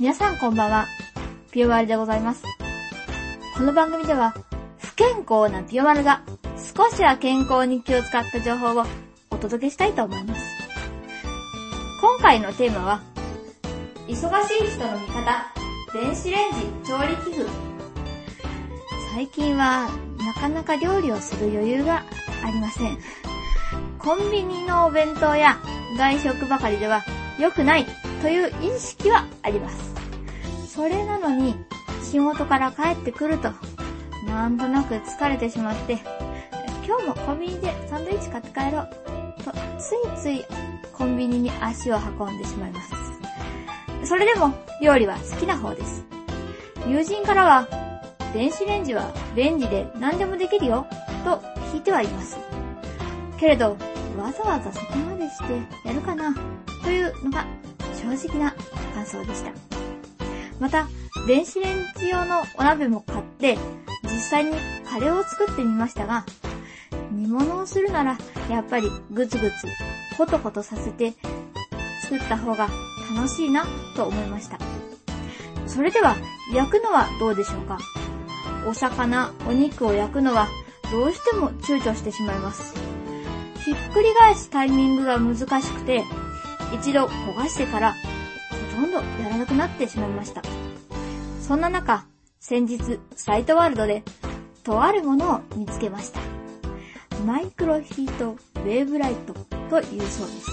[0.00, 0.86] 皆さんこんばんは。
[1.50, 2.42] ピオマルでございます。
[3.54, 4.34] この番組では、
[4.78, 6.22] 不健康なピオマルが
[6.56, 8.86] 少しは健康に気を使った情報を
[9.28, 10.42] お届けしたいと思います。
[12.00, 13.02] 今回のテーマは、
[14.08, 14.14] 忙
[14.48, 15.52] しい人の味方、
[15.92, 17.46] 電子レンジ調理器具。
[19.14, 19.90] 最近は
[20.24, 22.04] なかなか料理をする余裕が
[22.42, 22.98] ありません。
[23.98, 25.58] コンビニのお弁当や
[25.98, 27.04] 外食ばかりでは
[27.38, 27.86] 良くない
[28.20, 29.94] という意識はあります。
[30.68, 31.54] それなのに
[32.02, 33.52] 仕事から帰ってくると
[34.26, 35.98] なんとなく疲れてしまって
[36.86, 38.88] 今日もコンビニでサンドイッチ買って帰ろう
[39.44, 40.44] とついつい
[40.92, 42.90] コンビニに足を運んでしまいます。
[44.04, 46.04] それでも料理は好きな方です。
[46.86, 47.68] 友人からは
[48.32, 50.86] 電子レンジはレンジで何でもできるよ
[51.24, 51.36] と
[51.72, 52.38] 聞いてはいます。
[53.38, 53.76] けれど
[54.18, 56.34] わざわざそこまでしてやるかな
[56.82, 57.46] というのが
[58.00, 58.54] 正直な
[58.94, 59.52] 感想でした。
[60.58, 60.88] また、
[61.26, 63.58] 電子レンジ用のお鍋も買って、
[64.04, 64.52] 実際に
[64.88, 66.24] カレーを作ってみましたが、
[67.12, 69.52] 煮物をするなら、やっぱりぐつぐつ、
[70.16, 71.14] コトコトさせて
[72.02, 72.68] 作った方が
[73.14, 73.64] 楽しいな
[73.96, 74.58] と思いました。
[75.66, 76.16] それでは、
[76.52, 77.78] 焼くのはどうでしょうか？
[78.66, 80.48] お魚、お肉を焼くのは
[80.90, 82.74] どうしても躊躇してしまいます。
[83.64, 86.02] ひっくり返すタイミングが難しくて、
[86.74, 87.94] 一度焦がしてから
[88.74, 90.42] ほとんどやらなくなってしまいました。
[91.40, 92.06] そんな中、
[92.38, 94.04] 先日サイトワールドで
[94.62, 96.20] とあるものを見つけました。
[97.26, 99.34] マイクロヒートウェーブライト
[99.68, 100.50] というそうです。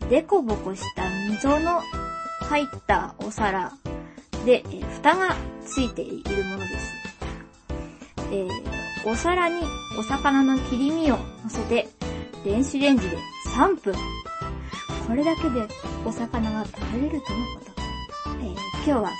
[0.00, 1.82] えー、デコボコした溝の
[2.48, 3.72] 入ったお皿
[4.44, 6.92] で、蓋がついているものです。
[8.32, 8.48] え、
[9.04, 9.62] お皿に
[9.98, 11.88] お魚の切り身を乗せて
[12.44, 13.16] 電子レンジで
[13.56, 13.94] 3分
[15.06, 15.68] これだけで
[16.04, 17.72] お魚が食べれるとのこと。
[18.40, 18.52] えー、
[18.84, 19.10] 今日は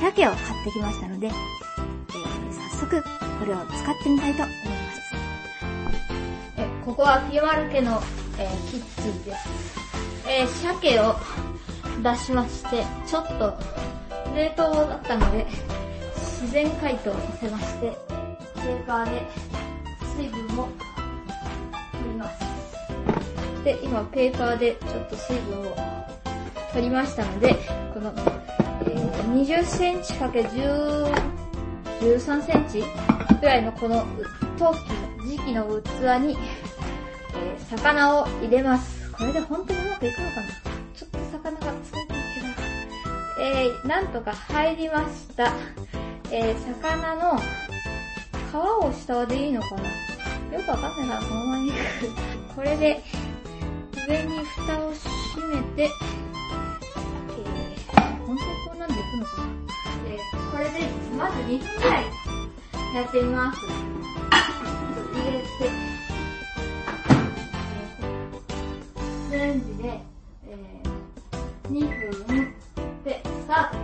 [0.00, 3.02] 鮭を買ってきましたので、えー、早速
[3.38, 5.14] これを使ってみたいと思います。
[6.56, 8.00] えここはピエマル家の、
[8.38, 9.48] えー、キッチンです。
[10.28, 11.14] え、鮭を
[12.02, 13.58] 出しまして、ちょっと
[14.34, 15.46] 冷凍だったので、
[16.14, 17.96] 自然解凍させまして、
[18.56, 19.22] ペーパーで
[20.16, 20.89] 水分を。
[23.64, 25.76] で、今ペーパーでちょっと水分を
[26.72, 27.54] 取りましたので、
[27.92, 28.12] この、
[28.86, 31.12] えー、20センチ ×10、
[32.00, 32.82] 13センチ
[33.40, 34.06] ぐらいのこの
[34.58, 34.76] 陶器
[35.20, 35.88] の時期の器
[36.22, 36.38] に、
[37.34, 39.10] えー、魚を入れます。
[39.12, 40.46] これで本当にうまくいくのかな？
[40.94, 42.40] ちょっと魚がついてるけ
[43.40, 45.52] ど、えー、なんとか入りました。
[46.30, 47.38] えー、魚の
[48.50, 49.82] 皮を下でいいのかな？
[50.56, 51.72] よくわかんないからこのままに。
[52.56, 53.02] これで、
[54.10, 59.44] 上に蓋を閉めて、えー、本当にこんなんでいくのかな。
[60.04, 62.04] えー、これで、まず2分くらい
[62.92, 63.60] やってみます。
[63.60, 63.70] 入
[65.30, 65.46] れて、
[69.30, 70.00] えー、レンジで、
[70.48, 72.52] えー、2分
[73.04, 73.76] で、さあ、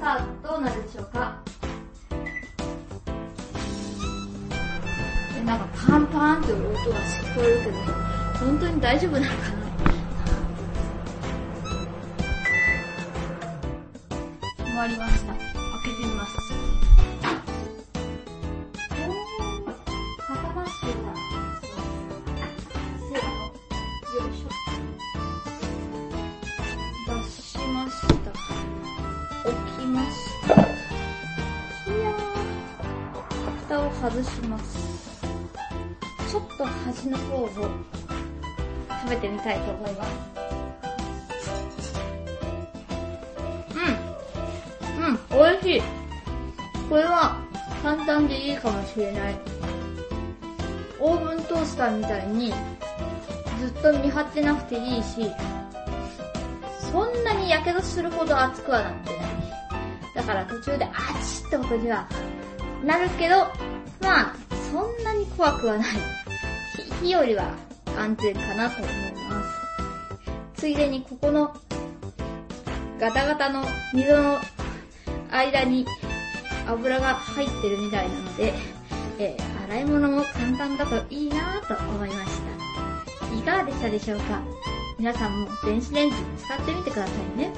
[0.00, 1.36] さあ、どうなるでしょうか。
[5.44, 9.36] なんかパンパンって音が聞こえるけど、本当に大丈夫なのかな？
[14.56, 15.34] 決まりました。
[15.34, 15.42] 開
[15.84, 16.32] けてみます。
[18.92, 19.68] おー、
[20.26, 20.80] 固まってた。
[22.98, 23.36] せーの、
[24.16, 24.48] よいしょ。
[27.06, 28.30] 出しました。
[29.48, 30.16] 置きまし
[30.48, 30.54] た。
[30.54, 30.56] い
[32.00, 34.64] やー、蓋を外します。
[36.30, 37.48] ちょっと端の方を
[39.02, 40.10] 食べてみたいと思います。
[44.98, 45.04] うん。
[45.04, 45.82] うん、美味しい。
[46.88, 47.40] これは
[47.82, 49.38] 簡単でいいかもしれない。
[50.98, 52.52] オーブントースターみたいに
[53.60, 55.30] ずっと見張ってなくていいし、
[56.92, 59.20] そんなに火傷するほど熱くはなってない。
[60.14, 60.90] だから途中であ
[61.24, 62.06] ちってことには
[62.84, 63.46] なるけど、
[64.00, 64.34] まあ、
[64.70, 65.86] そんなに怖くはない。
[67.02, 67.54] 火よりは
[67.98, 68.94] 安全かなと思い
[69.28, 69.42] ま
[70.54, 70.60] す。
[70.60, 71.56] ついでにここの
[72.98, 73.64] ガタガタの
[73.94, 74.38] 溝の
[75.30, 75.86] 間に
[76.66, 78.52] 油が入ってるみたいなので、
[79.18, 83.34] えー、洗い物も簡単だといいなと思いました。
[83.34, 84.42] いかがでしたでしょうか？
[84.98, 87.52] 皆さんも電子レンジ使ってみてくださいね。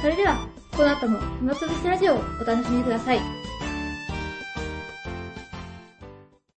[0.00, 0.46] それでは、
[0.76, 3.20] この後も暇つぶしラジオをお楽しみください。